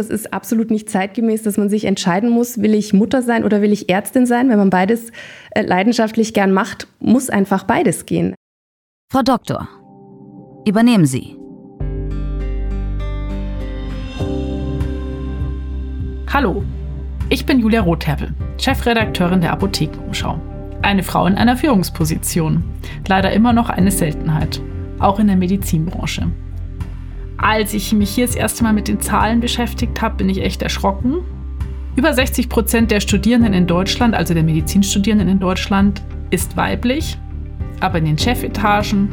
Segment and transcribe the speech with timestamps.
[0.00, 3.60] Es ist absolut nicht zeitgemäß, dass man sich entscheiden muss, will ich Mutter sein oder
[3.60, 4.48] will ich Ärztin sein.
[4.48, 5.12] Wenn man beides
[5.50, 8.34] äh, leidenschaftlich gern macht, muss einfach beides gehen.
[9.12, 9.68] Frau Doktor,
[10.66, 11.36] übernehmen Sie.
[16.32, 16.64] Hallo,
[17.28, 20.40] ich bin Julia Rothherbel, Chefredakteurin der Apothekenumschau.
[20.80, 22.64] Eine Frau in einer Führungsposition.
[23.06, 24.62] Leider immer noch eine Seltenheit,
[24.98, 26.30] auch in der Medizinbranche.
[27.42, 30.60] Als ich mich hier das erste Mal mit den Zahlen beschäftigt habe, bin ich echt
[30.60, 31.22] erschrocken.
[31.96, 37.16] Über 60 Prozent der Studierenden in Deutschland, also der Medizinstudierenden in Deutschland, ist weiblich.
[37.80, 39.08] Aber in den Chefetagen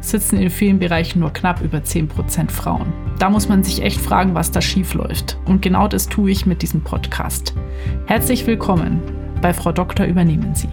[0.00, 2.90] sitzen in vielen Bereichen nur knapp über 10 Prozent Frauen.
[3.18, 5.36] Da muss man sich echt fragen, was da schief läuft.
[5.44, 7.54] Und genau das tue ich mit diesem Podcast.
[8.06, 9.02] Herzlich willkommen
[9.42, 10.68] bei Frau Doktor übernehmen Sie.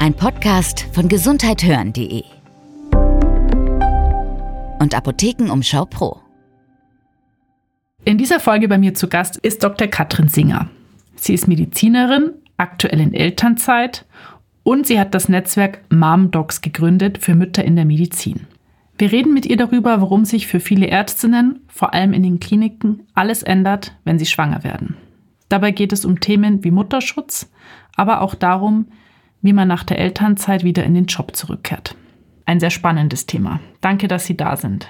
[0.00, 2.39] Ein Podcast von gesundheithören.de
[4.80, 6.20] und Apothekenumschau Pro.
[8.04, 9.86] In dieser Folge bei mir zu Gast ist Dr.
[9.86, 10.70] Katrin Singer.
[11.16, 14.06] Sie ist Medizinerin, aktuell in Elternzeit
[14.62, 18.46] und sie hat das Netzwerk MomDocs gegründet für Mütter in der Medizin.
[18.96, 23.06] Wir reden mit ihr darüber, warum sich für viele Ärztinnen, vor allem in den Kliniken,
[23.14, 24.96] alles ändert, wenn sie schwanger werden.
[25.50, 27.50] Dabei geht es um Themen wie Mutterschutz,
[27.96, 28.88] aber auch darum,
[29.42, 31.96] wie man nach der Elternzeit wieder in den Job zurückkehrt
[32.50, 33.60] ein sehr spannendes Thema.
[33.80, 34.88] Danke, dass Sie da sind.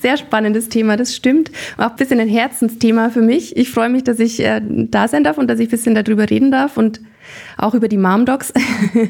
[0.00, 1.50] Sehr spannendes Thema, das stimmt.
[1.78, 3.56] Auch ein bisschen ein Herzensthema für mich.
[3.56, 6.30] Ich freue mich, dass ich äh, da sein darf und dass ich ein bisschen darüber
[6.30, 7.00] reden darf und
[7.56, 8.52] auch über die Mom Docs.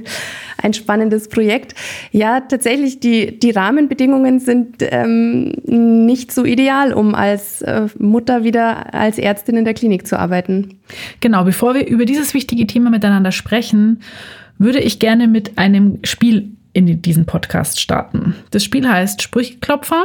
[0.63, 1.75] ein spannendes Projekt.
[2.13, 8.95] Ja, tatsächlich, die, die Rahmenbedingungen sind ähm, nicht so ideal, um als äh, Mutter wieder
[8.95, 10.79] als Ärztin in der Klinik zu arbeiten.
[11.21, 14.01] Genau, bevor wir über dieses wichtige Thema miteinander sprechen,
[14.57, 18.35] würde ich gerne mit einem Spiel in diesen Podcast starten.
[18.51, 20.05] Das Spiel heißt Sprücheklopfer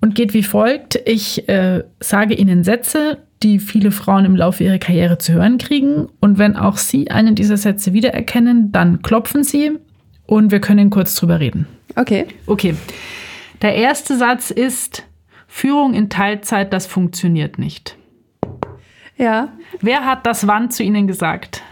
[0.00, 1.00] und geht wie folgt.
[1.04, 6.06] Ich äh, sage Ihnen Sätze, die viele Frauen im Laufe ihrer Karriere zu hören kriegen.
[6.20, 9.72] Und wenn auch Sie einen dieser Sätze wiedererkennen, dann klopfen Sie
[10.26, 11.66] und wir können kurz drüber reden.
[11.96, 12.26] Okay.
[12.46, 12.76] Okay.
[13.60, 15.04] Der erste Satz ist,
[15.48, 17.96] Führung in Teilzeit, das funktioniert nicht.
[19.16, 19.48] Ja.
[19.80, 21.62] Wer hat das wann zu Ihnen gesagt?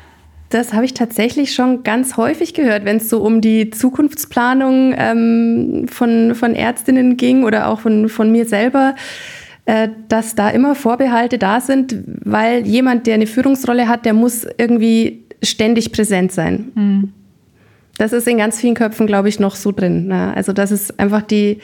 [0.48, 5.86] Das habe ich tatsächlich schon ganz häufig gehört, wenn es so um die Zukunftsplanung ähm,
[5.88, 8.94] von, von Ärztinnen ging oder auch von, von mir selber,
[9.64, 14.46] äh, dass da immer Vorbehalte da sind, weil jemand, der eine Führungsrolle hat, der muss
[14.56, 16.72] irgendwie ständig präsent sein.
[16.74, 17.12] Mhm.
[17.98, 20.06] Das ist in ganz vielen Köpfen, glaube ich, noch so drin.
[20.06, 20.32] Ne?
[20.36, 21.58] Also, dass es einfach die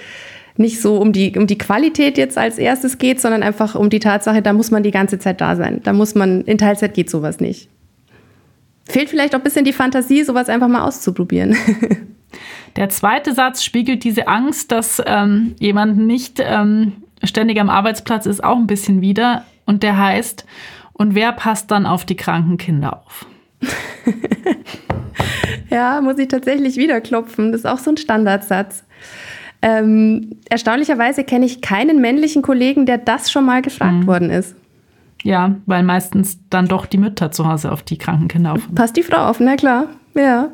[0.57, 4.01] nicht so um die, um die Qualität jetzt als erstes geht, sondern einfach um die
[4.01, 5.81] Tatsache, da muss man die ganze Zeit da sein.
[5.83, 7.69] Da muss man, in Teilzeit geht sowas nicht.
[8.93, 11.57] Fehlt vielleicht auch ein bisschen die Fantasie, sowas einfach mal auszuprobieren.
[12.77, 16.93] Der zweite Satz spiegelt diese Angst, dass ähm, jemand nicht ähm,
[17.25, 19.45] ständig am Arbeitsplatz ist, auch ein bisschen wider.
[19.65, 20.45] Und der heißt,
[20.93, 23.27] und wer passt dann auf die kranken Kinder auf?
[25.71, 27.51] ja, muss ich tatsächlich wieder klopfen.
[27.51, 28.85] Das ist auch so ein Standardsatz.
[29.63, 34.07] Ähm, erstaunlicherweise kenne ich keinen männlichen Kollegen, der das schon mal gefragt mhm.
[34.07, 34.55] worden ist.
[35.23, 38.75] Ja, weil meistens dann doch die Mütter zu Hause auf die kranken Kinder aufpassen.
[38.75, 39.89] Passt die Frau auf, na klar.
[40.15, 40.51] Ja.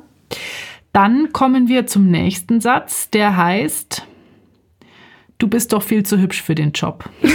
[0.92, 4.06] Dann kommen wir zum nächsten Satz, der heißt,
[5.38, 7.08] du bist doch viel zu hübsch für den Job.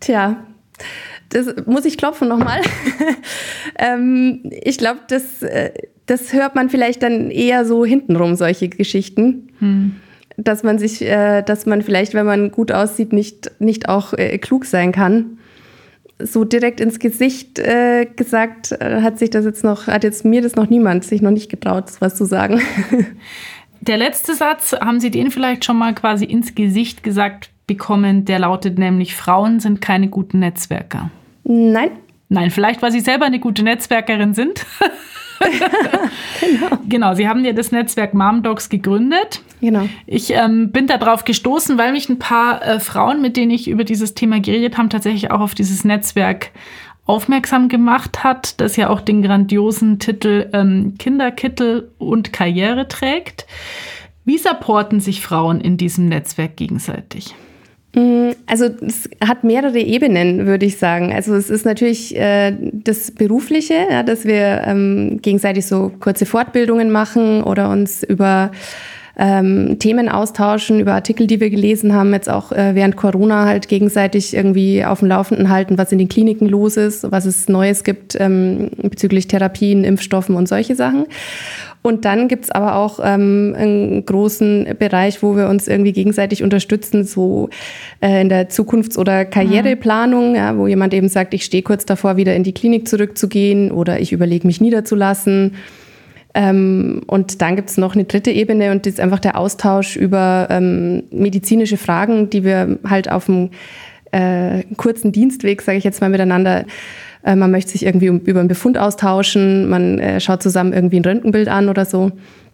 [0.00, 0.44] Tja,
[1.28, 2.60] das muss ich klopfen nochmal.
[3.78, 5.72] ähm, ich glaube, das, äh,
[6.06, 9.52] das hört man vielleicht dann eher so hintenrum, solche Geschichten.
[9.58, 9.96] Hm
[10.38, 14.38] dass man sich, äh, dass man vielleicht, wenn man gut aussieht, nicht, nicht auch äh,
[14.38, 15.38] klug sein kann.
[16.20, 20.40] So direkt ins Gesicht äh, gesagt, äh, hat sich das jetzt noch, hat jetzt mir
[20.40, 22.60] das noch niemand sich noch nicht getraut, was zu sagen.
[23.80, 28.24] Der letzte Satz, haben Sie den vielleicht schon mal quasi ins Gesicht gesagt bekommen?
[28.24, 31.10] Der lautet nämlich, Frauen sind keine guten Netzwerker.
[31.44, 31.90] Nein.
[32.28, 34.66] Nein, vielleicht, weil Sie selber eine gute Netzwerkerin sind.
[36.40, 36.78] genau.
[36.88, 39.40] genau, Sie haben ja das Netzwerk MomDocs gegründet.
[39.60, 39.88] Genau.
[40.06, 43.84] Ich ähm, bin darauf gestoßen, weil mich ein paar äh, Frauen, mit denen ich über
[43.84, 46.50] dieses Thema geredet habe, tatsächlich auch auf dieses Netzwerk
[47.06, 53.46] aufmerksam gemacht hat, das ja auch den grandiosen Titel ähm, Kinderkittel und Karriere trägt.
[54.26, 57.34] Wie supporten sich Frauen in diesem Netzwerk gegenseitig?
[57.94, 61.12] Mm, also es hat mehrere Ebenen, würde ich sagen.
[61.12, 66.90] Also es ist natürlich äh, das Berufliche, ja, dass wir ähm, gegenseitig so kurze Fortbildungen
[66.90, 68.50] machen oder uns über
[69.18, 73.66] ähm, Themen austauschen, über Artikel, die wir gelesen haben, jetzt auch äh, während Corona halt
[73.66, 77.82] gegenseitig irgendwie auf dem Laufenden halten, was in den Kliniken los ist, was es Neues
[77.82, 81.06] gibt ähm, bezüglich Therapien, Impfstoffen und solche Sachen.
[81.88, 86.42] Und dann gibt es aber auch ähm, einen großen Bereich, wo wir uns irgendwie gegenseitig
[86.42, 87.48] unterstützen, so
[88.02, 92.18] äh, in der Zukunfts- oder Karriereplanung, ja, wo jemand eben sagt, ich stehe kurz davor,
[92.18, 95.54] wieder in die Klinik zurückzugehen oder ich überlege mich niederzulassen.
[96.34, 99.96] Ähm, und dann gibt es noch eine dritte Ebene und das ist einfach der Austausch
[99.96, 103.48] über ähm, medizinische Fragen, die wir halt auf dem
[104.12, 106.66] äh, kurzen Dienstweg, sage ich jetzt mal, miteinander
[107.22, 111.04] äh, man möchte sich irgendwie über einen Befund austauschen, man äh, schaut zusammen irgendwie ein
[111.04, 112.12] Röntgenbild an oder so.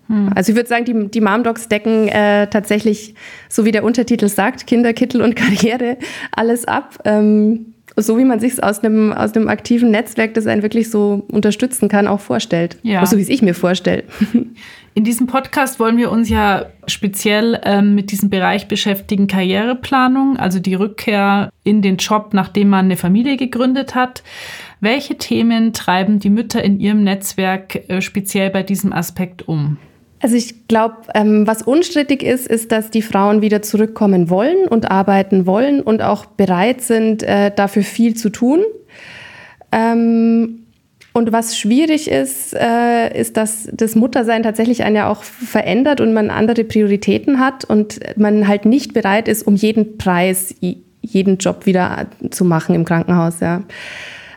[0.08, 0.31] Hm.
[0.34, 3.14] Also ich würde sagen, die, die Mom-Docs decken äh, tatsächlich,
[3.49, 5.96] so wie der Untertitel sagt, Kinder, Kittel und Karriere,
[6.32, 6.99] alles ab.
[7.05, 10.91] Ähm, so wie man sich es aus einem, aus einem aktiven Netzwerk, das einen wirklich
[10.91, 12.76] so unterstützen kann, auch vorstellt.
[12.82, 13.05] Ja.
[13.06, 14.05] So wie es ich mir vorstelle.
[14.94, 20.61] In diesem Podcast wollen wir uns ja speziell ähm, mit diesem Bereich beschäftigen, Karriereplanung, also
[20.61, 24.23] die Rückkehr in den Job, nachdem man eine Familie gegründet hat.
[24.81, 29.79] Welche Themen treiben die Mütter in ihrem Netzwerk äh, speziell bei diesem Aspekt um?
[30.20, 34.90] Also ich glaube, ähm, was unstrittig ist, ist, dass die Frauen wieder zurückkommen wollen und
[34.90, 38.64] arbeiten wollen und auch bereit sind, äh, dafür viel zu tun.
[39.70, 40.61] Ähm,
[41.12, 46.12] und was schwierig ist, äh, ist, dass das Muttersein tatsächlich einen ja auch verändert und
[46.12, 50.55] man andere Prioritäten hat und man halt nicht bereit ist, um jeden Preis
[51.02, 53.40] jeden Job wieder zu machen im Krankenhaus.
[53.40, 53.62] Ja.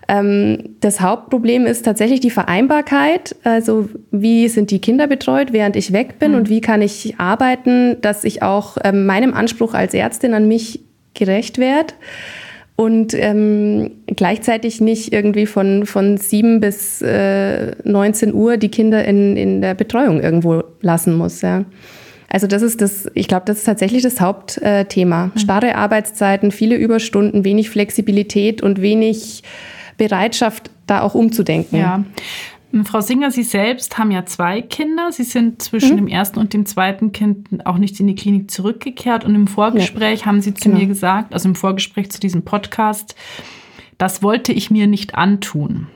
[0.08, 3.36] Ähm, das Hauptproblem ist tatsächlich die Vereinbarkeit.
[3.44, 6.38] Also wie sind die Kinder betreut, während ich weg bin mhm.
[6.38, 10.82] und wie kann ich arbeiten, dass ich auch ähm, meinem Anspruch als Ärztin an mich
[11.14, 11.94] gerecht werde
[12.78, 19.36] und ähm, gleichzeitig nicht irgendwie von, von 7 bis äh, 19 Uhr die Kinder in,
[19.36, 21.42] in der Betreuung irgendwo lassen muss.
[21.42, 21.66] Ja.
[22.30, 25.32] Also das ist das, ich glaube, das ist tatsächlich das Hauptthema.
[25.34, 25.40] Mhm.
[25.40, 29.44] Starre Arbeitszeiten, viele Überstunden, wenig Flexibilität und wenig
[29.98, 31.78] Bereitschaft, da auch umzudenken.
[31.78, 32.04] Ja.
[32.84, 35.12] Frau Singer, Sie selbst haben ja zwei Kinder.
[35.12, 35.98] Sie sind zwischen mhm.
[35.98, 39.24] dem ersten und dem zweiten Kind auch nicht in die Klinik zurückgekehrt.
[39.24, 40.26] Und im Vorgespräch ja.
[40.26, 40.82] haben Sie zu genau.
[40.82, 43.16] mir gesagt, also im Vorgespräch zu diesem Podcast,
[43.98, 45.88] das wollte ich mir nicht antun.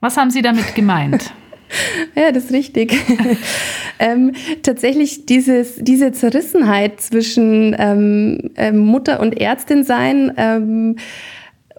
[0.00, 1.32] Was haben Sie damit gemeint?
[2.14, 2.96] ja, das ist richtig.
[3.98, 4.32] ähm,
[4.62, 10.32] tatsächlich dieses, diese Zerrissenheit zwischen ähm, äh, Mutter und Ärztin sein.
[10.36, 10.96] Ähm,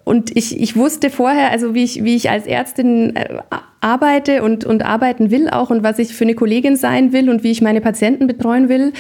[0.09, 3.37] und ich, ich wusste vorher, also wie ich, wie ich als Ärztin äh,
[3.79, 7.43] arbeite und, und arbeiten will auch und was ich für eine Kollegin sein will und
[7.43, 8.91] wie ich meine Patienten betreuen will.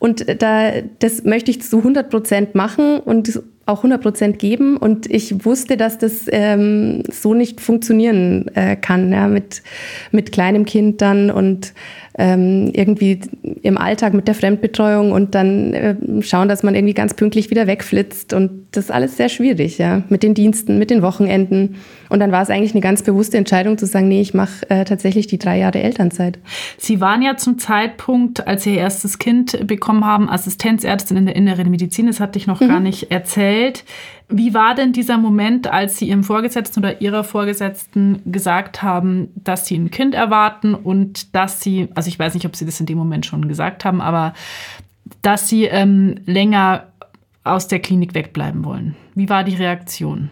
[0.00, 4.76] Und da, das möchte ich zu 100 Prozent machen und auch 100 Prozent geben.
[4.76, 9.62] Und ich wusste, dass das ähm, so nicht funktionieren äh, kann, ja, mit,
[10.10, 11.74] mit kleinem Kind dann und
[12.18, 13.20] ähm, irgendwie
[13.62, 17.66] im Alltag mit der Fremdbetreuung und dann äh, schauen, dass man irgendwie ganz pünktlich wieder
[17.66, 18.32] wegflitzt.
[18.32, 21.76] Und das ist alles sehr schwierig, ja, mit den Diensten, mit den Wochenenden.
[22.08, 24.84] Und dann war es eigentlich eine ganz bewusste Entscheidung zu sagen, nee, ich mache äh,
[24.84, 26.38] tatsächlich die drei Jahre Elternzeit.
[26.78, 31.36] Sie waren ja zum Zeitpunkt, als Sie Ihr erstes Kind bekommen haben, Assistenzärztin in der
[31.36, 32.06] inneren Medizin.
[32.06, 32.68] Das hatte ich noch mhm.
[32.68, 33.84] gar nicht erzählt.
[34.28, 39.66] Wie war denn dieser Moment, als Sie Ihrem Vorgesetzten oder Ihrer Vorgesetzten gesagt haben, dass
[39.66, 42.86] Sie ein Kind erwarten und dass Sie, also ich weiß nicht, ob Sie das in
[42.86, 44.34] dem Moment schon gesagt haben, aber
[45.22, 46.88] dass Sie ähm, länger
[47.44, 48.96] aus der Klinik wegbleiben wollen?
[49.14, 50.30] Wie war die Reaktion?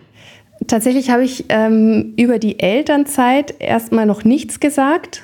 [0.67, 5.23] Tatsächlich habe ich ähm, über die Elternzeit erstmal noch nichts gesagt,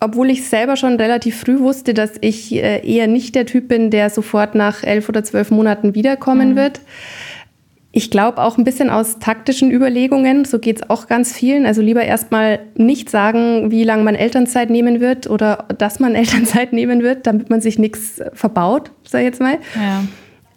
[0.00, 3.90] obwohl ich selber schon relativ früh wusste, dass ich äh, eher nicht der Typ bin,
[3.90, 6.56] der sofort nach elf oder zwölf Monaten wiederkommen mhm.
[6.56, 6.80] wird.
[7.98, 11.66] Ich glaube auch ein bisschen aus taktischen Überlegungen, so geht es auch ganz vielen.
[11.66, 16.72] Also lieber erstmal nicht sagen, wie lange man Elternzeit nehmen wird oder dass man Elternzeit
[16.72, 19.58] nehmen wird, damit man sich nichts verbaut, sag ich jetzt mal.
[19.74, 20.04] Ja.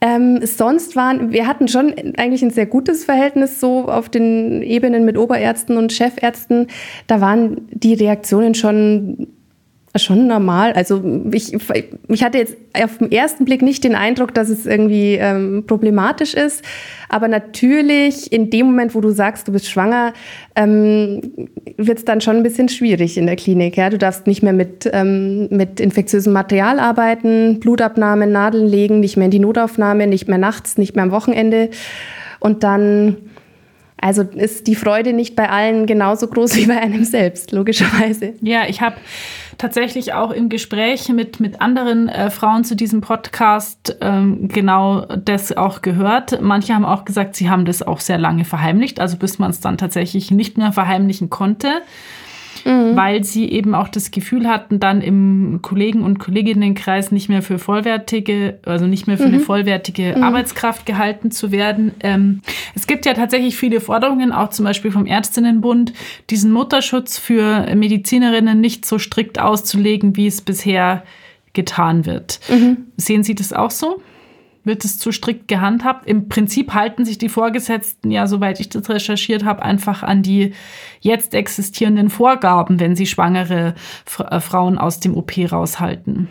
[0.02, 5.04] Ähm, sonst waren, wir hatten schon eigentlich ein sehr gutes Verhältnis so auf den Ebenen
[5.04, 6.68] mit Oberärzten und Chefärzten.
[7.08, 9.30] Da waren die Reaktionen schon
[9.96, 10.74] schon normal.
[10.74, 11.54] Also ich,
[12.08, 16.34] ich hatte jetzt auf den ersten Blick nicht den Eindruck, dass es irgendwie ähm, problematisch
[16.34, 16.64] ist.
[17.10, 20.14] Aber natürlich in dem Moment, wo du sagst, du bist schwanger,
[20.56, 21.22] ähm,
[21.78, 23.76] wird es dann schon ein bisschen schwierig in der Klinik.
[23.76, 23.90] Ja?
[23.90, 29.26] Du darfst nicht mehr mit, ähm, mit infektiösem Material arbeiten, Blutabnahme, Nadeln legen, nicht mehr
[29.26, 31.70] in die Notaufnahme, nicht mehr nachts, nicht mehr am Wochenende.
[32.40, 33.18] Und dann
[34.02, 38.34] also ist die Freude nicht bei allen genauso groß wie bei einem selbst, logischerweise.
[38.42, 38.96] Ja, ich habe
[39.58, 45.56] tatsächlich auch im Gespräch mit, mit anderen äh, Frauen zu diesem Podcast ähm, genau das
[45.56, 46.42] auch gehört.
[46.42, 49.60] Manche haben auch gesagt, sie haben das auch sehr lange verheimlicht, also bis man es
[49.60, 51.82] dann tatsächlich nicht mehr verheimlichen konnte.
[52.66, 52.96] Mhm.
[52.96, 57.60] weil sie eben auch das Gefühl hatten, dann im Kollegen- und Kolleginnenkreis nicht mehr für
[57.60, 59.36] vollwertige, also nicht mehr für mhm.
[59.36, 60.24] eine vollwertige mhm.
[60.24, 61.92] Arbeitskraft gehalten zu werden.
[62.02, 62.42] Ähm,
[62.76, 65.94] es gibt ja tatsächlich viele Forderungen, auch zum Beispiel vom Ärztinnenbund,
[66.30, 71.04] diesen Mutterschutz für Medizinerinnen nicht so strikt auszulegen, wie es bisher
[71.54, 72.40] getan wird.
[72.50, 72.88] Mhm.
[72.98, 74.02] Sehen Sie das auch so?
[74.64, 76.06] Wird es zu strikt gehandhabt.
[76.08, 80.54] Im Prinzip halten sich die Vorgesetzten ja, soweit ich das recherchiert habe, einfach an die
[81.00, 83.76] jetzt existierenden Vorgaben, wenn sie schwangere
[84.20, 86.28] äh, Frauen aus dem OP raushalten.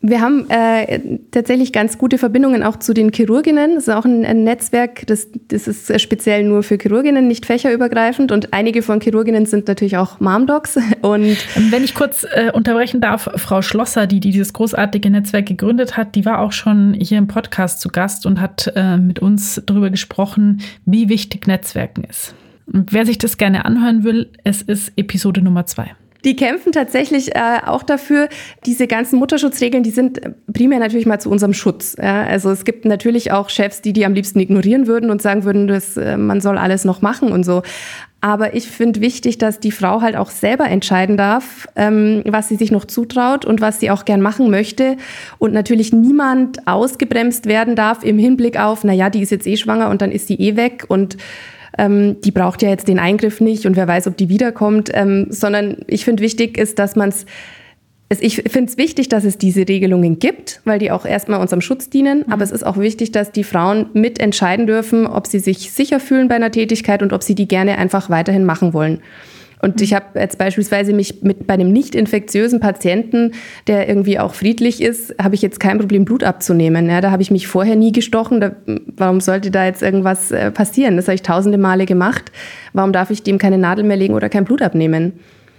[0.00, 3.74] Wir haben äh, tatsächlich ganz gute Verbindungen auch zu den Chirurginnen.
[3.74, 8.30] Das ist auch ein, ein Netzwerk, das, das ist speziell nur für Chirurginnen, nicht fächerübergreifend.
[8.30, 10.78] Und einige von Chirurginnen sind natürlich auch Momdocs.
[11.02, 11.36] Und
[11.70, 16.14] Wenn ich kurz äh, unterbrechen darf, Frau Schlosser, die, die dieses großartige Netzwerk gegründet hat,
[16.14, 19.90] die war auch schon hier im Podcast zu Gast und hat äh, mit uns darüber
[19.90, 22.36] gesprochen, wie wichtig Netzwerken ist.
[22.72, 25.90] Und wer sich das gerne anhören will, es ist Episode Nummer zwei.
[26.24, 28.28] Die kämpfen tatsächlich äh, auch dafür,
[28.66, 30.20] diese ganzen Mutterschutzregeln, die sind
[30.52, 31.96] primär natürlich mal zu unserem Schutz.
[32.00, 32.24] Ja?
[32.24, 35.68] Also es gibt natürlich auch Chefs, die die am liebsten ignorieren würden und sagen würden,
[35.68, 37.62] dass, äh, man soll alles noch machen und so.
[38.20, 42.56] Aber ich finde wichtig, dass die Frau halt auch selber entscheiden darf, ähm, was sie
[42.56, 44.96] sich noch zutraut und was sie auch gern machen möchte.
[45.38, 49.56] Und natürlich niemand ausgebremst werden darf im Hinblick auf, na ja, die ist jetzt eh
[49.56, 51.16] schwanger und dann ist die eh weg und
[51.78, 55.28] ähm, die braucht ja jetzt den Eingriff nicht und wer weiß, ob die wiederkommt, ähm,
[55.30, 57.24] sondern ich finde wichtig ist, dass man es
[58.20, 61.90] ich finde es wichtig, dass es diese Regelungen gibt, weil die auch erstmal unserem Schutz
[61.90, 62.24] dienen.
[62.32, 66.26] Aber es ist auch wichtig, dass die Frauen mitentscheiden dürfen, ob sie sich sicher fühlen
[66.26, 69.00] bei einer Tätigkeit und ob sie die gerne einfach weiterhin machen wollen.
[69.60, 73.32] Und ich habe jetzt beispielsweise mich mit bei einem nicht infektiösen Patienten,
[73.66, 76.88] der irgendwie auch friedlich ist, habe ich jetzt kein Problem, Blut abzunehmen.
[76.88, 78.40] Ja, da habe ich mich vorher nie gestochen.
[78.40, 78.52] Da,
[78.96, 80.96] warum sollte da jetzt irgendwas äh, passieren?
[80.96, 82.30] Das habe ich tausende Male gemacht.
[82.72, 85.14] Warum darf ich dem keine Nadel mehr legen oder kein Blut abnehmen?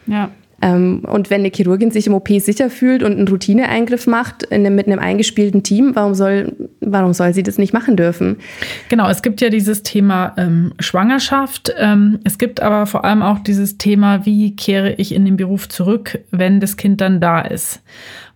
[0.08, 0.29] Ja.
[0.61, 4.75] Ähm, und wenn eine Chirurgin sich im OP sicher fühlt und einen Routineeingriff macht einem,
[4.75, 8.37] mit einem eingespielten Team, warum soll, warum soll sie das nicht machen dürfen?
[8.89, 11.73] Genau, es gibt ja dieses Thema ähm, Schwangerschaft.
[11.77, 15.69] Ähm, es gibt aber vor allem auch dieses Thema, wie kehre ich in den Beruf
[15.69, 17.81] zurück, wenn das Kind dann da ist.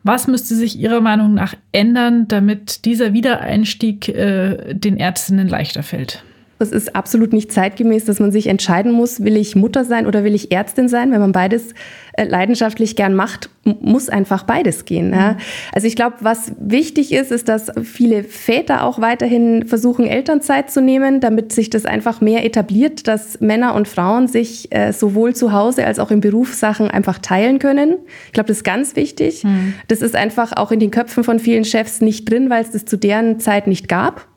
[0.04, 6.24] Was müsste sich Ihrer Meinung nach ändern, damit dieser Wiedereinstieg äh, den Ärztinnen leichter fällt?
[6.64, 10.24] Es ist absolut nicht zeitgemäß, dass man sich entscheiden muss, will ich Mutter sein oder
[10.24, 11.12] will ich Ärztin sein.
[11.12, 11.74] Wenn man beides
[12.14, 15.14] äh, leidenschaftlich gern macht, muss einfach beides gehen.
[15.14, 15.38] Ja.
[15.74, 20.82] Also ich glaube, was wichtig ist, ist, dass viele Väter auch weiterhin versuchen, Elternzeit zu
[20.82, 25.54] nehmen, damit sich das einfach mehr etabliert, dass Männer und Frauen sich äh, sowohl zu
[25.54, 27.96] Hause als auch in Berufssachen einfach teilen können.
[28.28, 29.44] Ich glaube, das ist ganz wichtig.
[29.44, 29.74] Mhm.
[29.88, 32.86] Das ist einfach auch in den Köpfen von vielen Chefs nicht drin, weil es das
[32.86, 34.28] zu deren Zeit nicht gab.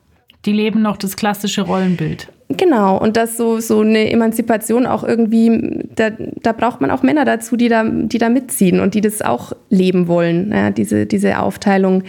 [0.47, 2.29] Die leben noch das klassische Rollenbild.
[2.49, 6.11] Genau, und das so, so eine Emanzipation auch irgendwie, da,
[6.41, 9.51] da braucht man auch Männer dazu, die da, die da mitziehen und die das auch
[9.69, 12.03] leben wollen, ja, diese, diese Aufteilung.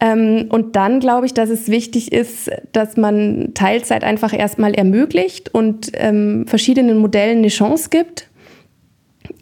[0.00, 5.54] Ähm, und dann glaube ich, dass es wichtig ist, dass man Teilzeit einfach erstmal ermöglicht
[5.54, 8.28] und ähm, verschiedenen Modellen eine Chance gibt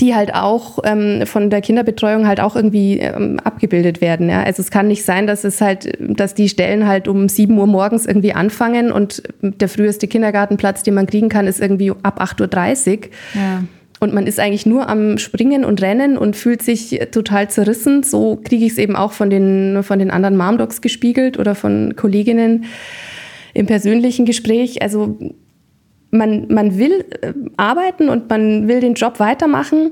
[0.01, 4.29] die halt auch ähm, von der Kinderbetreuung halt auch irgendwie ähm, abgebildet werden.
[4.29, 4.43] Ja?
[4.43, 7.67] Also es kann nicht sein, dass es halt, dass die Stellen halt um 7 Uhr
[7.67, 12.91] morgens irgendwie anfangen und der früheste Kindergartenplatz, den man kriegen kann, ist irgendwie ab 8.30
[12.91, 12.99] Uhr.
[13.35, 13.65] Ja.
[13.99, 18.03] Und man ist eigentlich nur am Springen und Rennen und fühlt sich total zerrissen.
[18.03, 21.95] So kriege ich es eben auch von den, von den anderen Momdocs gespiegelt oder von
[21.95, 22.65] Kolleginnen
[23.55, 24.83] im persönlichen Gespräch.
[24.83, 25.19] Also
[26.13, 29.91] man, man will äh, arbeiten und man will den Job weitermachen,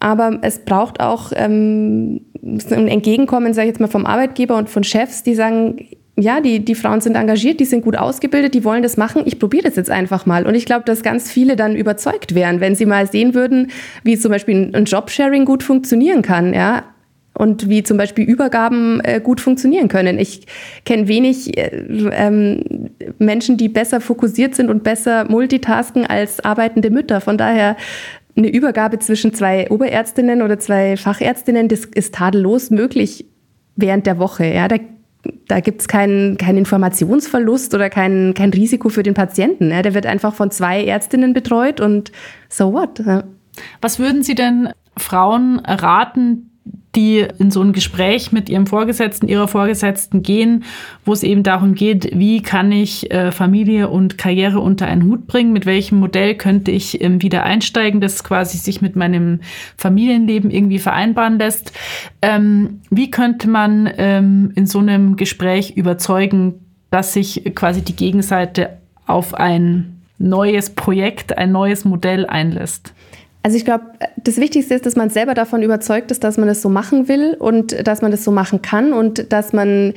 [0.00, 4.84] aber es braucht auch ähm, ein Entgegenkommen, sage ich jetzt mal, vom Arbeitgeber und von
[4.84, 5.88] Chefs, die sagen,
[6.18, 9.38] ja, die, die Frauen sind engagiert, die sind gut ausgebildet, die wollen das machen, ich
[9.38, 10.44] probiere das jetzt einfach mal.
[10.44, 13.70] Und ich glaube, dass ganz viele dann überzeugt wären, wenn sie mal sehen würden,
[14.02, 16.52] wie zum Beispiel ein Jobsharing gut funktionieren kann.
[16.52, 16.82] Ja?
[17.34, 20.18] Und wie zum Beispiel Übergaben äh, gut funktionieren können.
[20.18, 20.46] Ich
[20.84, 21.68] kenne wenig äh,
[22.12, 27.20] ähm, Menschen, die besser fokussiert sind und besser multitasken als arbeitende Mütter.
[27.20, 27.76] Von daher
[28.36, 33.26] eine Übergabe zwischen zwei Oberärztinnen oder zwei Fachärztinnen, das ist tadellos möglich
[33.76, 34.46] während der Woche.
[34.46, 34.76] Ja, da,
[35.48, 39.70] da gibt es keinen kein Informationsverlust oder kein, kein Risiko für den Patienten.
[39.70, 39.82] Ja.
[39.82, 42.12] Der wird einfach von zwei Ärztinnen betreut und
[42.48, 43.00] so what.
[43.00, 43.24] Ja.
[43.80, 46.51] Was würden Sie denn Frauen raten,
[46.94, 50.64] die in so ein Gespräch mit ihrem Vorgesetzten, ihrer Vorgesetzten gehen,
[51.04, 55.26] wo es eben darum geht, wie kann ich äh, Familie und Karriere unter einen Hut
[55.26, 59.40] bringen, mit welchem Modell könnte ich ähm, wieder einsteigen, das quasi sich mit meinem
[59.76, 61.72] Familienleben irgendwie vereinbaren lässt.
[62.20, 66.54] Ähm, wie könnte man ähm, in so einem Gespräch überzeugen,
[66.90, 72.92] dass sich quasi die Gegenseite auf ein neues Projekt, ein neues Modell einlässt?
[73.44, 76.62] Also ich glaube, das Wichtigste ist, dass man selber davon überzeugt ist, dass man das
[76.62, 79.94] so machen will und dass man das so machen kann und dass man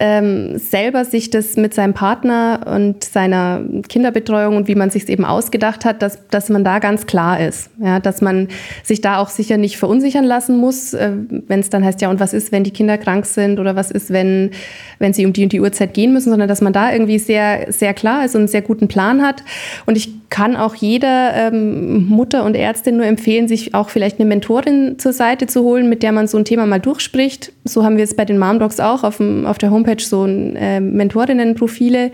[0.00, 5.08] ähm, selber sich das mit seinem Partner und seiner Kinderbetreuung und wie man sich es
[5.08, 7.70] eben ausgedacht hat, dass, dass man da ganz klar ist.
[7.80, 8.48] Ja, dass man
[8.82, 11.12] sich da auch sicher nicht verunsichern lassen muss, äh,
[11.46, 13.90] wenn es dann heißt, ja, und was ist, wenn die Kinder krank sind oder was
[13.90, 14.50] ist, wenn,
[14.98, 17.72] wenn sie um die und die Uhrzeit gehen müssen, sondern dass man da irgendwie sehr,
[17.72, 19.44] sehr klar ist und einen sehr guten Plan hat.
[19.86, 24.28] Und ich kann auch jeder ähm, Mutter und Ärztin nur empfehlen, sich auch vielleicht eine
[24.28, 27.52] Mentorin zur Seite zu holen, mit der man so ein Thema mal durchspricht.
[27.62, 30.02] So haben wir es bei den Mom Docs auch auf, dem, auf der Homepage Homepage
[30.02, 32.10] so äh, Mentorinnenprofile,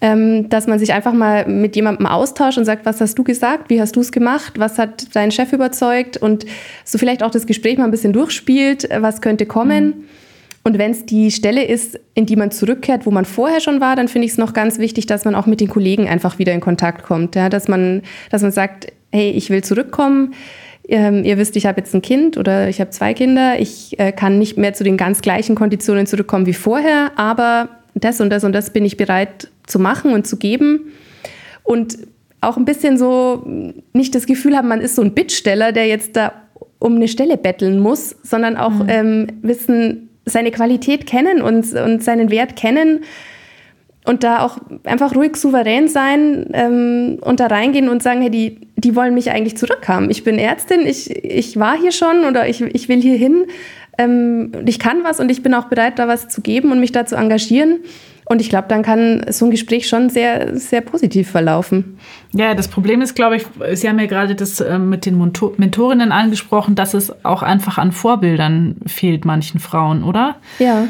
[0.00, 3.70] ähm, dass man sich einfach mal mit jemandem austauscht und sagt, was hast du gesagt,
[3.70, 6.44] wie hast du es gemacht, was hat dein Chef überzeugt und
[6.84, 9.86] so vielleicht auch das Gespräch mal ein bisschen durchspielt, was könnte kommen.
[9.86, 10.04] Mhm.
[10.64, 13.96] Und wenn es die Stelle ist, in die man zurückkehrt, wo man vorher schon war,
[13.96, 16.52] dann finde ich es noch ganz wichtig, dass man auch mit den Kollegen einfach wieder
[16.52, 17.34] in Kontakt kommt.
[17.34, 17.48] Ja?
[17.48, 20.34] Dass, man, dass man sagt, hey, ich will zurückkommen
[20.88, 24.12] ähm, ihr wisst, ich habe jetzt ein Kind oder ich habe zwei Kinder, ich äh,
[24.12, 28.44] kann nicht mehr zu den ganz gleichen Konditionen zurückkommen wie vorher, aber das und das
[28.44, 30.92] und das bin ich bereit zu machen und zu geben.
[31.62, 31.98] Und
[32.40, 33.44] auch ein bisschen so
[33.92, 36.32] nicht das Gefühl haben, man ist so ein Bittsteller, der jetzt da
[36.78, 38.88] um eine Stelle betteln muss, sondern auch mhm.
[38.88, 43.00] ähm, wissen, seine Qualität kennen und, und seinen Wert kennen
[44.04, 48.58] und da auch einfach ruhig souverän sein ähm, und da reingehen und sagen, hey, die,
[48.84, 50.10] die wollen mich eigentlich zurückhaben.
[50.10, 53.46] Ich bin Ärztin, ich, ich war hier schon oder ich, ich will hier hin.
[53.98, 56.92] Ähm, ich kann was und ich bin auch bereit, da was zu geben und mich
[56.92, 57.78] da zu engagieren.
[58.24, 61.98] Und ich glaube, dann kann so ein Gespräch schon sehr, sehr positiv verlaufen.
[62.32, 66.12] Ja, das Problem ist, glaube ich, Sie haben ja gerade das äh, mit den Mentorinnen
[66.12, 70.36] angesprochen, dass es auch einfach an Vorbildern fehlt manchen Frauen, oder?
[70.58, 70.88] Ja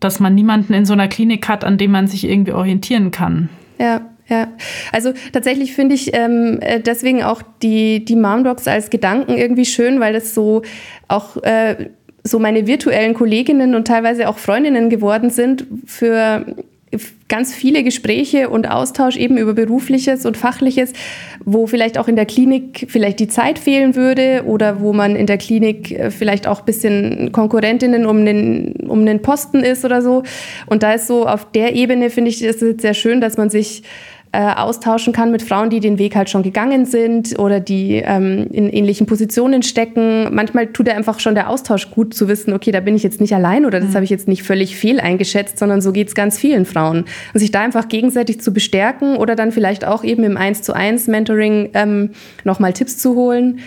[0.00, 3.48] dass man niemanden in so einer Klinik hat, an dem man sich irgendwie orientieren kann.
[3.78, 4.48] Ja, ja,
[4.92, 9.64] also tatsächlich finde ich ähm, äh, deswegen auch die, die Mom Docs als Gedanken irgendwie
[9.64, 10.62] schön, weil das so
[11.08, 11.90] auch äh,
[12.24, 16.44] so meine virtuellen Kolleginnen und teilweise auch Freundinnen geworden sind für
[17.28, 20.92] ganz viele Gespräche und Austausch eben über berufliches und fachliches,
[21.44, 25.26] wo vielleicht auch in der Klinik vielleicht die Zeit fehlen würde oder wo man in
[25.26, 30.00] der Klinik äh, vielleicht auch ein bisschen Konkurrentinnen um den, um den Posten ist oder
[30.00, 30.22] so.
[30.66, 33.50] Und da ist so auf der Ebene, finde ich, ist es sehr schön, dass man
[33.50, 33.82] sich
[34.32, 38.46] äh, austauschen kann mit Frauen, die den Weg halt schon gegangen sind oder die ähm,
[38.52, 40.34] in ähnlichen Positionen stecken.
[40.34, 43.20] Manchmal tut er einfach schon der Austausch gut zu wissen, okay, da bin ich jetzt
[43.20, 43.94] nicht allein oder das mhm.
[43.94, 47.06] habe ich jetzt nicht völlig fehl eingeschätzt, sondern so geht es ganz vielen Frauen.
[47.32, 50.74] Und sich da einfach gegenseitig zu bestärken oder dann vielleicht auch eben im 1 zu
[50.74, 52.10] 1 Mentoring ähm,
[52.44, 53.60] nochmal Tipps zu holen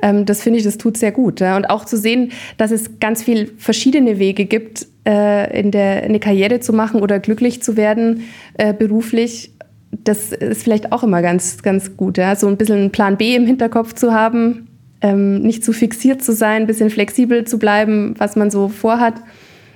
[0.00, 1.42] ähm, das finde ich, das tut sehr gut.
[1.42, 6.20] Und auch zu sehen, dass es ganz viele verschiedene Wege gibt, äh, in der, eine
[6.20, 9.52] Karriere zu machen oder glücklich zu werden äh, beruflich
[9.90, 12.36] das ist vielleicht auch immer ganz, ganz gut, ja?
[12.36, 14.68] so ein bisschen einen Plan B im Hinterkopf zu haben,
[15.00, 19.14] ähm, nicht zu fixiert zu sein, ein bisschen flexibel zu bleiben, was man so vorhat.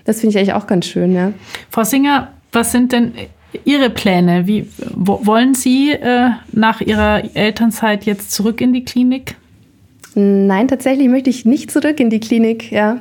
[0.04, 1.12] Das finde ich eigentlich auch ganz schön.
[1.12, 1.32] Ja.
[1.70, 3.12] Frau Singer, was sind denn
[3.64, 4.46] Ihre Pläne?
[4.46, 9.36] Wie wo, wollen Sie äh, nach Ihrer Elternzeit jetzt zurück in die Klinik?
[10.14, 12.70] Nein, tatsächlich möchte ich nicht zurück in die Klinik.
[12.72, 13.00] Ja.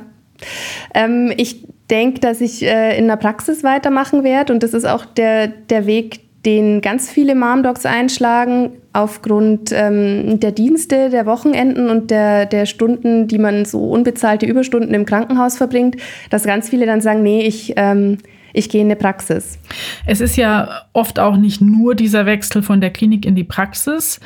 [0.94, 5.04] Ähm, ich denke, dass ich äh, in der Praxis weitermachen werde und das ist auch
[5.04, 12.10] der, der Weg, den ganz viele Mom-Docs einschlagen aufgrund ähm, der Dienste, der Wochenenden und
[12.10, 15.96] der, der Stunden, die man so unbezahlte Überstunden im Krankenhaus verbringt,
[16.30, 18.18] dass ganz viele dann sagen, nee, ich, ähm,
[18.52, 19.58] ich gehe in eine Praxis.
[20.04, 24.20] Es ist ja oft auch nicht nur dieser Wechsel von der Klinik in die Praxis,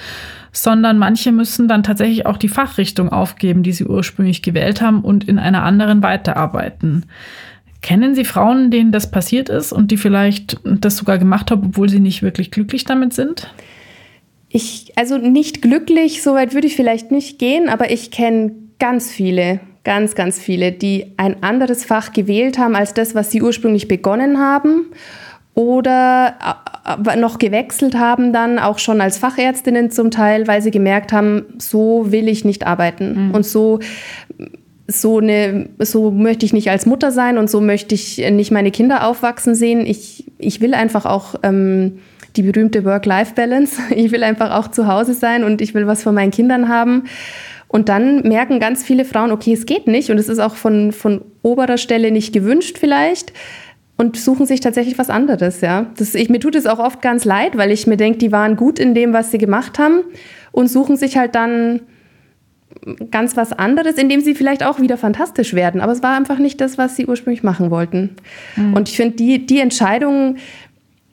[0.52, 5.24] sondern manche müssen dann tatsächlich auch die Fachrichtung aufgeben, die sie ursprünglich gewählt haben und
[5.28, 7.04] in einer anderen weiterarbeiten.
[7.86, 11.88] Kennen Sie Frauen, denen das passiert ist und die vielleicht das sogar gemacht haben, obwohl
[11.88, 13.54] sie nicht wirklich glücklich damit sind?
[14.48, 19.12] Ich, also nicht glücklich, so weit würde ich vielleicht nicht gehen, aber ich kenne ganz
[19.12, 23.86] viele, ganz, ganz viele, die ein anderes Fach gewählt haben als das, was sie ursprünglich
[23.86, 24.86] begonnen haben
[25.54, 26.34] oder
[26.84, 31.44] äh, noch gewechselt haben dann auch schon als Fachärztinnen zum Teil, weil sie gemerkt haben,
[31.58, 33.30] so will ich nicht arbeiten mhm.
[33.30, 33.78] und so
[34.88, 38.70] so eine, so möchte ich nicht als Mutter sein und so möchte ich nicht meine
[38.70, 39.84] Kinder aufwachsen sehen.
[39.84, 41.98] Ich, ich will einfach auch ähm,
[42.36, 43.80] die berühmte Work-Life-Balance.
[43.96, 47.04] Ich will einfach auch zu Hause sein und ich will was von meinen Kindern haben.
[47.68, 50.92] Und dann merken ganz viele Frauen, okay, es geht nicht und es ist auch von,
[50.92, 53.32] von oberer Stelle nicht gewünscht vielleicht
[53.96, 55.86] und suchen sich tatsächlich was anderes, ja.
[55.96, 58.56] Das, ich, mir tut es auch oft ganz leid, weil ich mir denke, die waren
[58.56, 60.02] gut in dem, was sie gemacht haben
[60.52, 61.80] und suchen sich halt dann
[63.10, 65.80] ganz was anderes, in dem sie vielleicht auch wieder fantastisch werden.
[65.80, 68.16] Aber es war einfach nicht das, was sie ursprünglich machen wollten.
[68.56, 68.74] Mhm.
[68.74, 70.36] Und ich finde, die, die Entscheidung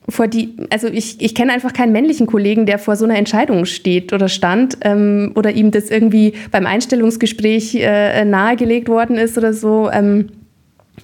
[0.09, 3.65] vor die, also ich, ich kenne einfach keinen männlichen Kollegen, der vor so einer Entscheidung
[3.65, 9.53] steht oder stand ähm, oder ihm das irgendwie beim Einstellungsgespräch äh, nahegelegt worden ist oder
[9.53, 9.89] so.
[9.91, 10.29] Ähm,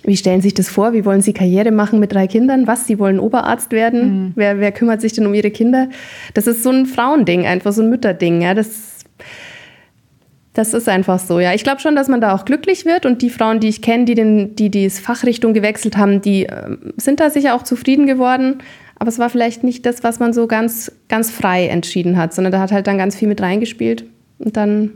[0.04, 0.94] wie stellen Sie sich das vor?
[0.94, 2.68] Wie wollen Sie Karriere machen mit drei Kindern?
[2.68, 2.88] Was?
[2.88, 4.02] Sie wollen Oberarzt werden?
[4.02, 4.32] Mhm.
[4.36, 5.90] Wer, wer kümmert sich denn um Ihre Kinder?
[6.34, 8.42] Das ist so ein Frauending, einfach so ein Mütterding.
[8.42, 9.06] Ja, das,
[10.60, 11.40] das ist einfach so.
[11.40, 13.06] Ja, ich glaube schon, dass man da auch glücklich wird.
[13.06, 16.76] Und die Frauen, die ich kenne, die, den, die die Fachrichtung gewechselt haben, die äh,
[16.98, 18.58] sind da sicher auch zufrieden geworden.
[18.96, 22.52] Aber es war vielleicht nicht das, was man so ganz, ganz frei entschieden hat, sondern
[22.52, 24.04] da hat halt dann ganz viel mit reingespielt.
[24.38, 24.92] Und dann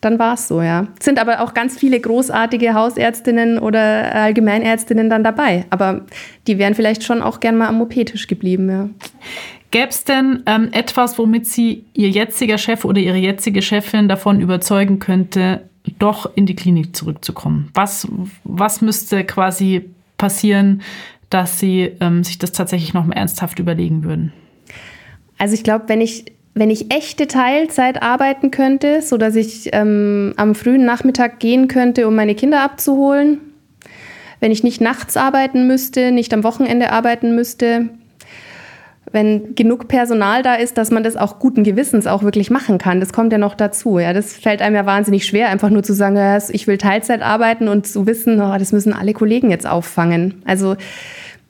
[0.00, 0.86] dann war es so, ja.
[0.98, 5.64] Es sind aber auch ganz viele großartige Hausärztinnen oder Allgemeinärztinnen dann dabei.
[5.70, 6.02] Aber
[6.46, 8.88] die wären vielleicht schon auch gern mal am OP-Tisch geblieben, ja.
[9.70, 14.40] Gäbe es denn ähm, etwas, womit Sie Ihr jetziger Chef oder Ihre jetzige Chefin davon
[14.40, 17.70] überzeugen könnte, doch in die Klinik zurückzukommen?
[17.74, 18.08] Was,
[18.44, 20.82] was müsste quasi passieren,
[21.30, 24.32] dass Sie ähm, sich das tatsächlich noch mal ernsthaft überlegen würden?
[25.36, 30.34] Also ich glaube, wenn ich wenn ich echte Teilzeit arbeiten könnte, so dass ich ähm,
[30.36, 33.38] am frühen Nachmittag gehen könnte, um meine Kinder abzuholen,
[34.40, 37.90] wenn ich nicht nachts arbeiten müsste, nicht am Wochenende arbeiten müsste,
[39.12, 43.00] wenn genug Personal da ist, dass man das auch guten Gewissens auch wirklich machen kann.
[43.00, 43.98] Das kommt ja noch dazu.
[43.98, 47.22] Ja, das fällt einem ja wahnsinnig schwer, einfach nur zu sagen, ja, ich will Teilzeit
[47.22, 50.42] arbeiten und zu wissen, oh, das müssen alle Kollegen jetzt auffangen.
[50.44, 50.76] Also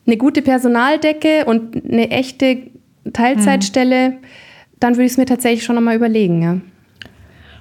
[0.07, 2.59] eine gute Personaldecke und eine echte
[3.12, 4.11] Teilzeitstelle.
[4.11, 4.16] Mhm
[4.81, 6.59] dann würde ich es mir tatsächlich schon nochmal überlegen, ja.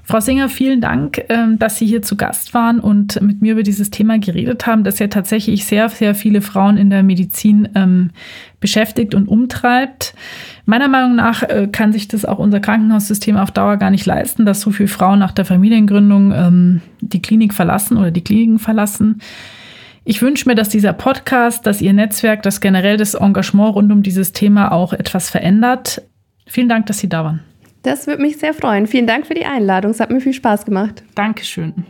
[0.09, 3.63] Frau Singer, vielen Dank, ähm, dass Sie hier zu Gast waren und mit mir über
[3.63, 8.11] dieses Thema geredet haben, das ja tatsächlich sehr, sehr viele Frauen in der Medizin ähm,
[8.61, 10.15] beschäftigt und umtreibt.
[10.65, 14.45] Meiner Meinung nach äh, kann sich das auch unser Krankenhaussystem auf Dauer gar nicht leisten,
[14.45, 19.19] dass so viele Frauen nach der Familiengründung ähm, die Klinik verlassen oder die Kliniken verlassen.
[20.05, 24.03] Ich wünsche mir, dass dieser Podcast, dass Ihr Netzwerk, dass generell das Engagement rund um
[24.03, 26.01] dieses Thema auch etwas verändert.
[26.45, 27.41] Vielen Dank, dass Sie da waren.
[27.87, 28.85] Das würde mich sehr freuen.
[28.85, 29.91] Vielen Dank für die Einladung.
[29.91, 31.03] Es hat mir viel Spaß gemacht.
[31.15, 31.85] Dankeschön.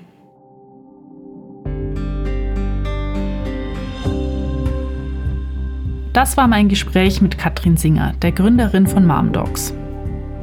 [6.14, 9.74] Das war mein Gespräch mit Katrin Singer, der Gründerin von Mom Dogs.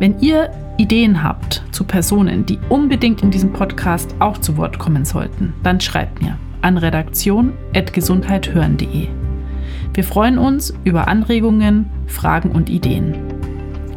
[0.00, 5.04] Wenn ihr Ideen habt zu Personen, die unbedingt in diesem Podcast auch zu Wort kommen
[5.04, 9.06] sollten, dann schreibt mir an redaktion.gesundheithören.de.
[9.94, 13.14] Wir freuen uns über Anregungen, Fragen und Ideen.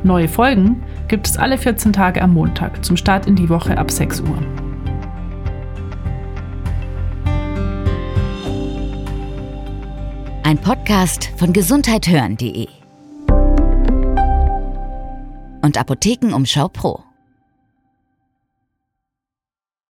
[0.04, 3.90] Neue Folgen gibt es alle 14 Tage am Montag zum Start in die Woche ab
[3.90, 4.38] 6 Uhr.
[10.44, 12.68] Ein Podcast von gesundheithören.de
[15.62, 17.07] und Apothekenumschau Pro.